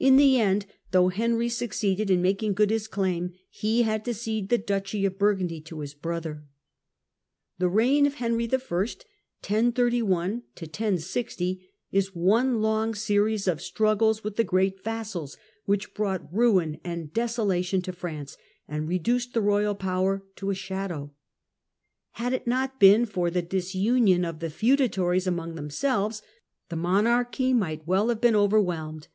[0.00, 4.48] In the end, though Henry succeeded in making good his claim, he had to cede
[4.48, 6.42] the duchy of Burgundy to his brother.
[7.60, 8.56] The reign of Henry T.
[11.92, 15.36] is one long series of struggles ^^^q^^j with the great vassals,
[15.66, 21.12] which brought ruin and desolation to France, and reduced the royal power to a shadow.
[22.14, 26.22] Had it not been for the disunion of the feudatories among themselves,
[26.70, 29.06] the monarchy might well have been over whelmed.